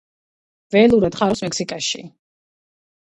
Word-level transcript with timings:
ველურად 0.75 1.19
ხარობს 1.19 1.45
მექსიკაში. 1.49 2.03